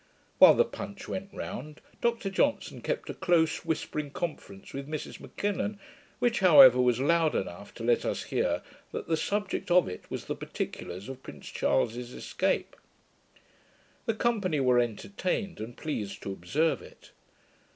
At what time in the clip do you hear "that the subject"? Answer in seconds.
8.91-9.69